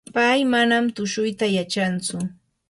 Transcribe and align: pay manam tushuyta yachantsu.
pay 0.15 0.39
manam 0.53 0.85
tushuyta 0.95 1.45
yachantsu. 1.57 2.15